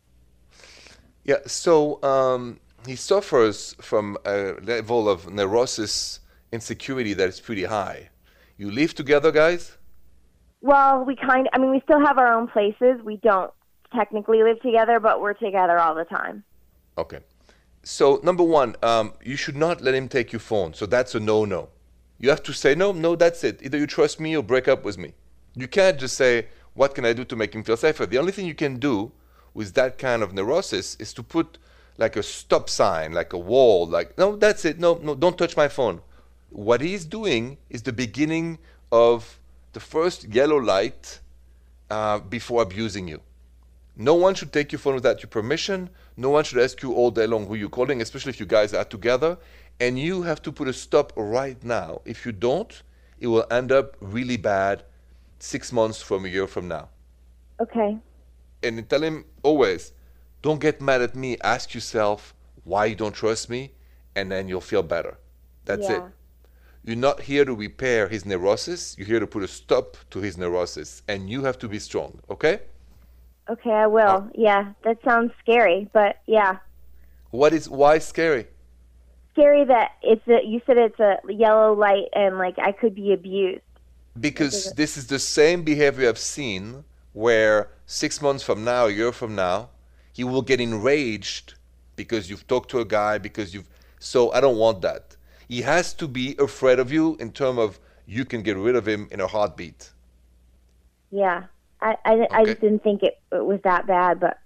Yeah, 1.24 1.38
so 1.46 2.02
um, 2.02 2.60
he 2.86 2.96
suffers 2.96 3.74
from 3.80 4.16
a 4.24 4.54
level 4.62 5.08
of 5.08 5.32
neurosis 5.32 6.20
insecurity 6.52 7.14
that 7.14 7.28
is 7.28 7.40
pretty 7.40 7.64
high. 7.64 8.10
You 8.56 8.70
live 8.70 8.94
together, 8.94 9.32
guys? 9.32 9.76
Well, 10.60 11.04
we 11.04 11.16
kind 11.16 11.46
of, 11.46 11.50
I 11.52 11.58
mean, 11.58 11.70
we 11.70 11.80
still 11.80 12.00
have 12.00 12.18
our 12.18 12.32
own 12.32 12.46
places. 12.46 13.02
We 13.02 13.16
don't 13.16 13.52
technically 13.94 14.42
live 14.42 14.60
together, 14.60 15.00
but 15.00 15.20
we're 15.20 15.34
together 15.34 15.78
all 15.78 15.94
the 15.94 16.04
time. 16.04 16.44
Okay. 16.96 17.18
So, 17.84 18.20
number 18.22 18.42
one, 18.42 18.76
um, 18.82 19.12
you 19.22 19.36
should 19.36 19.56
not 19.56 19.80
let 19.80 19.94
him 19.94 20.08
take 20.08 20.32
your 20.32 20.40
phone. 20.40 20.74
So, 20.74 20.86
that's 20.86 21.14
a 21.14 21.20
no 21.20 21.44
no. 21.44 21.68
You 22.18 22.30
have 22.30 22.42
to 22.44 22.52
say, 22.52 22.74
no, 22.74 22.92
no, 22.92 23.16
that's 23.16 23.44
it. 23.44 23.60
Either 23.62 23.76
you 23.76 23.86
trust 23.86 24.18
me 24.18 24.36
or 24.36 24.42
break 24.42 24.68
up 24.68 24.84
with 24.84 24.96
me. 24.96 25.12
You 25.54 25.68
can't 25.68 25.98
just 25.98 26.16
say, 26.16 26.46
what 26.74 26.94
can 26.94 27.04
I 27.04 27.12
do 27.12 27.24
to 27.24 27.36
make 27.36 27.54
him 27.54 27.62
feel 27.62 27.76
safer? 27.76 28.06
The 28.06 28.18
only 28.18 28.32
thing 28.32 28.46
you 28.46 28.54
can 28.54 28.78
do 28.78 29.12
with 29.52 29.74
that 29.74 29.98
kind 29.98 30.22
of 30.22 30.32
neurosis 30.32 30.96
is 30.96 31.12
to 31.14 31.22
put 31.22 31.58
like 31.96 32.16
a 32.16 32.22
stop 32.22 32.68
sign, 32.68 33.12
like 33.12 33.32
a 33.32 33.38
wall, 33.38 33.86
like, 33.86 34.18
no, 34.18 34.36
that's 34.36 34.64
it. 34.64 34.78
No, 34.78 34.98
no, 35.02 35.14
don't 35.14 35.38
touch 35.38 35.56
my 35.56 35.68
phone. 35.68 36.00
What 36.50 36.80
he's 36.80 37.04
doing 37.04 37.58
is 37.70 37.82
the 37.82 37.92
beginning 37.92 38.58
of 38.90 39.38
the 39.72 39.80
first 39.80 40.24
yellow 40.24 40.56
light 40.56 41.20
uh, 41.90 42.18
before 42.18 42.62
abusing 42.62 43.06
you. 43.06 43.20
No 43.96 44.14
one 44.14 44.34
should 44.34 44.52
take 44.52 44.72
your 44.72 44.80
phone 44.80 44.94
without 44.94 45.22
your 45.22 45.30
permission. 45.30 45.90
No 46.16 46.30
one 46.30 46.44
should 46.44 46.58
ask 46.58 46.82
you 46.82 46.94
all 46.94 47.10
day 47.10 47.26
long 47.26 47.46
who 47.46 47.54
you're 47.54 47.68
calling, 47.68 48.02
especially 48.02 48.30
if 48.30 48.40
you 48.40 48.46
guys 48.46 48.74
are 48.74 48.84
together. 48.84 49.38
And 49.80 49.98
you 49.98 50.22
have 50.22 50.42
to 50.42 50.52
put 50.52 50.68
a 50.68 50.72
stop 50.72 51.12
right 51.16 51.62
now. 51.62 52.00
If 52.04 52.26
you 52.26 52.32
don't, 52.32 52.82
it 53.18 53.28
will 53.28 53.46
end 53.50 53.70
up 53.70 53.96
really 54.00 54.36
bad 54.36 54.84
six 55.38 55.72
months 55.72 56.02
from 56.02 56.24
a 56.24 56.28
year 56.28 56.46
from 56.46 56.68
now. 56.68 56.88
Okay. 57.60 57.98
And 58.62 58.88
tell 58.88 59.02
him 59.02 59.26
always, 59.42 59.92
don't 60.42 60.60
get 60.60 60.80
mad 60.80 61.02
at 61.02 61.14
me. 61.14 61.36
Ask 61.42 61.74
yourself 61.74 62.34
why 62.64 62.86
you 62.86 62.94
don't 62.96 63.14
trust 63.14 63.48
me, 63.48 63.72
and 64.16 64.32
then 64.32 64.48
you'll 64.48 64.60
feel 64.60 64.82
better. 64.82 65.18
That's 65.64 65.88
it. 65.88 66.02
You're 66.84 66.96
not 66.96 67.20
here 67.22 67.44
to 67.44 67.54
repair 67.54 68.08
his 68.08 68.26
neurosis. 68.26 68.96
You're 68.98 69.06
here 69.06 69.20
to 69.20 69.26
put 69.26 69.42
a 69.42 69.48
stop 69.48 69.96
to 70.10 70.18
his 70.20 70.36
neurosis. 70.36 71.02
And 71.08 71.30
you 71.30 71.44
have 71.44 71.58
to 71.60 71.68
be 71.68 71.78
strong, 71.78 72.20
okay? 72.28 72.60
Okay, 73.48 73.70
I 73.70 73.86
will. 73.86 74.08
Uh, 74.08 74.24
yeah, 74.34 74.72
that 74.84 74.98
sounds 75.04 75.32
scary, 75.40 75.88
but 75.92 76.20
yeah. 76.26 76.58
What 77.30 77.52
is 77.52 77.68
why 77.68 77.98
scary? 77.98 78.46
Scary 79.32 79.64
that 79.64 79.92
it's 80.02 80.26
a 80.28 80.46
you 80.46 80.60
said 80.66 80.78
it's 80.78 81.00
a 81.00 81.18
yellow 81.28 81.74
light 81.74 82.08
and 82.14 82.38
like 82.38 82.58
I 82.58 82.72
could 82.72 82.94
be 82.94 83.12
abused. 83.12 83.62
Because 84.18 84.72
this 84.74 84.96
is 84.96 85.08
the 85.08 85.18
same 85.18 85.64
behavior 85.64 86.08
I've 86.08 86.18
seen 86.18 86.84
where 87.12 87.70
six 87.86 88.22
months 88.22 88.44
from 88.44 88.64
now, 88.64 88.86
a 88.86 88.90
year 88.90 89.12
from 89.12 89.34
now, 89.34 89.70
he 90.12 90.22
will 90.22 90.42
get 90.42 90.60
enraged 90.60 91.54
because 91.96 92.30
you've 92.30 92.46
talked 92.46 92.70
to 92.70 92.80
a 92.80 92.84
guy, 92.84 93.18
because 93.18 93.52
you've. 93.52 93.68
So 93.98 94.32
I 94.32 94.40
don't 94.40 94.56
want 94.56 94.82
that. 94.82 95.16
He 95.48 95.62
has 95.62 95.92
to 95.94 96.08
be 96.08 96.36
afraid 96.38 96.78
of 96.78 96.92
you 96.92 97.16
in 97.20 97.32
terms 97.32 97.58
of 97.58 97.80
you 98.06 98.24
can 98.24 98.42
get 98.42 98.56
rid 98.56 98.76
of 98.76 98.86
him 98.86 99.08
in 99.10 99.20
a 99.20 99.26
heartbeat. 99.26 99.90
Yeah. 101.10 101.44
I 101.84 101.96
I, 102.04 102.26
I 102.32 102.44
just 102.44 102.60
didn't 102.60 102.82
think 102.82 103.02
it, 103.02 103.18
it 103.30 103.44
was 103.44 103.60
that 103.62 103.86
bad, 103.86 104.18
but 104.18 104.38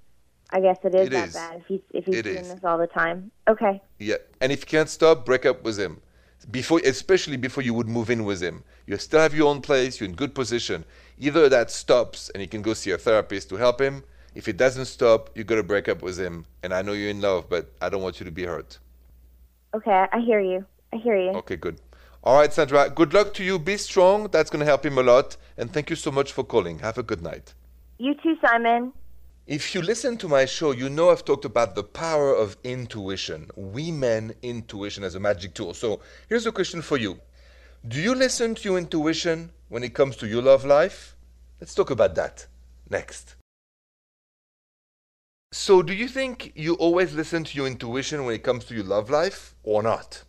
I 0.50 0.60
guess 0.60 0.78
it 0.84 0.94
is 0.94 1.06
It 1.06 1.10
that 1.12 1.28
is. 1.28 1.34
bad 1.34 1.56
if 1.60 1.66
he's 1.66 1.80
if 1.94 2.04
he's 2.04 2.16
It 2.16 2.22
doing 2.22 2.36
is. 2.38 2.54
this 2.54 2.64
all 2.64 2.78
the 2.78 2.86
time. 2.86 3.30
Okay. 3.48 3.80
Yeah, 3.98 4.16
and 4.40 4.52
if 4.52 4.60
you 4.60 4.66
can't 4.66 4.88
stop, 4.88 5.24
break 5.24 5.46
up 5.46 5.62
with 5.62 5.78
him. 5.78 6.00
Before, 6.50 6.80
especially 6.84 7.36
before 7.36 7.62
you 7.62 7.74
would 7.74 7.88
move 7.88 8.10
in 8.10 8.24
with 8.24 8.40
him, 8.40 8.62
you 8.86 8.96
still 8.96 9.20
have 9.20 9.34
your 9.34 9.48
own 9.48 9.60
place. 9.60 10.00
You're 10.00 10.08
in 10.08 10.14
good 10.14 10.34
position. 10.34 10.84
Either 11.18 11.48
that 11.48 11.70
stops, 11.70 12.30
and 12.30 12.40
you 12.40 12.48
can 12.48 12.62
go 12.62 12.74
see 12.74 12.90
a 12.92 12.98
therapist 12.98 13.48
to 13.50 13.56
help 13.56 13.80
him. 13.80 14.04
If 14.34 14.46
it 14.48 14.56
doesn't 14.56 14.84
stop, 14.86 15.30
you 15.36 15.42
got 15.44 15.56
to 15.56 15.62
break 15.64 15.88
up 15.88 16.00
with 16.02 16.16
him. 16.18 16.46
And 16.62 16.72
I 16.72 16.80
know 16.82 16.92
you're 16.92 17.10
in 17.10 17.20
love, 17.20 17.48
but 17.48 17.72
I 17.82 17.88
don't 17.88 18.02
want 18.02 18.20
you 18.20 18.24
to 18.24 18.30
be 18.30 18.44
hurt. 18.44 18.78
Okay, 19.74 20.06
I 20.12 20.20
hear 20.20 20.40
you. 20.40 20.64
I 20.92 20.96
hear 20.96 21.16
you. 21.16 21.30
Okay, 21.42 21.56
good. 21.56 21.80
All 22.28 22.36
right, 22.36 22.52
Sandra. 22.52 22.90
Good 22.90 23.14
luck 23.14 23.32
to 23.34 23.42
you. 23.42 23.58
Be 23.58 23.78
strong. 23.78 24.28
That's 24.28 24.50
going 24.50 24.60
to 24.60 24.66
help 24.66 24.84
him 24.84 24.98
a 24.98 25.02
lot. 25.02 25.38
And 25.56 25.72
thank 25.72 25.88
you 25.88 25.96
so 25.96 26.10
much 26.10 26.30
for 26.30 26.44
calling. 26.44 26.78
Have 26.80 26.98
a 26.98 27.02
good 27.02 27.22
night. 27.22 27.54
You 27.96 28.14
too, 28.22 28.36
Simon. 28.44 28.92
If 29.46 29.74
you 29.74 29.80
listen 29.80 30.18
to 30.18 30.28
my 30.28 30.44
show, 30.44 30.72
you 30.72 30.90
know 30.90 31.08
I've 31.08 31.24
talked 31.24 31.46
about 31.46 31.74
the 31.74 31.82
power 31.82 32.34
of 32.34 32.58
intuition, 32.64 33.50
women 33.56 34.34
intuition 34.42 35.04
as 35.04 35.14
a 35.14 35.20
magic 35.20 35.54
tool. 35.54 35.72
So 35.72 36.00
here's 36.28 36.44
a 36.44 36.52
question 36.52 36.82
for 36.82 36.98
you 36.98 37.18
Do 37.88 37.98
you 37.98 38.14
listen 38.14 38.54
to 38.56 38.68
your 38.68 38.76
intuition 38.76 39.50
when 39.70 39.82
it 39.82 39.94
comes 39.94 40.14
to 40.16 40.26
your 40.26 40.42
love 40.42 40.66
life? 40.66 41.16
Let's 41.62 41.74
talk 41.74 41.88
about 41.88 42.14
that 42.16 42.46
next. 42.90 43.36
So, 45.50 45.80
do 45.80 45.94
you 45.94 46.08
think 46.08 46.52
you 46.54 46.74
always 46.74 47.14
listen 47.14 47.44
to 47.44 47.56
your 47.56 47.66
intuition 47.66 48.26
when 48.26 48.34
it 48.34 48.42
comes 48.42 48.66
to 48.66 48.74
your 48.74 48.84
love 48.84 49.08
life 49.08 49.54
or 49.62 49.82
not? 49.82 50.24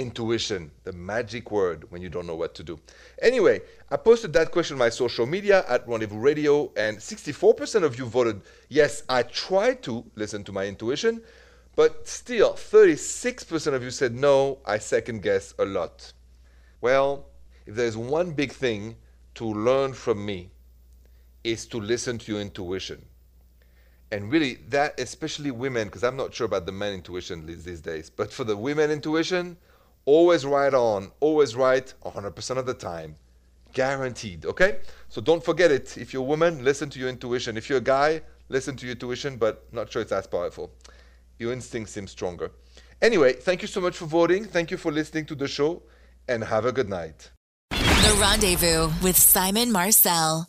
Intuition, 0.00 0.70
the 0.84 0.92
magic 0.92 1.50
word 1.50 1.90
when 1.90 2.02
you 2.02 2.08
don't 2.08 2.26
know 2.26 2.36
what 2.36 2.54
to 2.56 2.62
do. 2.62 2.78
Anyway, 3.22 3.62
I 3.90 3.96
posted 3.96 4.32
that 4.34 4.50
question 4.50 4.74
on 4.74 4.78
my 4.78 4.90
social 4.90 5.26
media 5.26 5.64
at 5.68 5.88
Rendezvous 5.88 6.18
Radio, 6.18 6.72
and 6.76 6.98
64% 6.98 7.82
of 7.82 7.98
you 7.98 8.06
voted 8.06 8.42
yes, 8.68 9.02
I 9.08 9.22
try 9.22 9.74
to 9.74 10.04
listen 10.14 10.44
to 10.44 10.52
my 10.52 10.66
intuition, 10.66 11.22
but 11.74 12.06
still 12.06 12.52
36% 12.52 13.72
of 13.72 13.82
you 13.82 13.90
said 13.90 14.14
no, 14.14 14.58
I 14.66 14.78
second 14.78 15.22
guess 15.22 15.54
a 15.58 15.64
lot. 15.64 16.12
Well, 16.80 17.26
if 17.64 17.74
there's 17.74 17.96
one 17.96 18.32
big 18.32 18.52
thing 18.52 18.96
to 19.36 19.46
learn 19.46 19.92
from 19.92 20.24
me, 20.24 20.50
is 21.42 21.66
to 21.66 21.78
listen 21.78 22.18
to 22.18 22.32
your 22.32 22.40
intuition. 22.40 23.04
And 24.10 24.30
really, 24.30 24.54
that, 24.68 24.98
especially 24.98 25.50
women, 25.50 25.88
because 25.88 26.04
I'm 26.04 26.16
not 26.16 26.34
sure 26.34 26.44
about 26.44 26.66
the 26.66 26.72
men 26.72 26.94
intuition 26.94 27.46
these 27.46 27.80
days, 27.80 28.10
but 28.10 28.32
for 28.32 28.44
the 28.44 28.56
women 28.56 28.90
intuition, 28.90 29.56
always 30.06 30.46
right 30.46 30.72
on, 30.72 31.10
always 31.20 31.54
right 31.54 31.92
100% 32.04 32.56
of 32.56 32.64
the 32.64 32.74
time. 32.74 33.16
Guaranteed, 33.72 34.46
okay? 34.46 34.78
So 35.10 35.20
don't 35.20 35.44
forget 35.44 35.70
it. 35.70 35.98
If 35.98 36.14
you're 36.14 36.22
a 36.22 36.26
woman, 36.26 36.64
listen 36.64 36.88
to 36.90 36.98
your 36.98 37.10
intuition. 37.10 37.58
If 37.58 37.68
you're 37.68 37.78
a 37.78 37.82
guy, 37.82 38.22
listen 38.48 38.76
to 38.76 38.86
your 38.86 38.92
intuition, 38.92 39.36
but 39.36 39.66
not 39.72 39.92
sure 39.92 40.00
it's 40.00 40.12
as 40.12 40.26
powerful. 40.26 40.70
Your 41.38 41.52
instinct 41.52 41.90
seems 41.90 42.10
stronger. 42.10 42.52
Anyway, 43.02 43.34
thank 43.34 43.60
you 43.60 43.68
so 43.68 43.82
much 43.82 43.96
for 43.96 44.06
voting. 44.06 44.44
Thank 44.44 44.70
you 44.70 44.78
for 44.78 44.90
listening 44.90 45.26
to 45.26 45.34
the 45.34 45.46
show, 45.46 45.82
and 46.26 46.42
have 46.42 46.64
a 46.64 46.72
good 46.72 46.88
night. 46.88 47.30
The 47.70 48.16
Rendezvous 48.18 48.90
with 49.02 49.16
Simon 49.16 49.70
Marcel. 49.70 50.46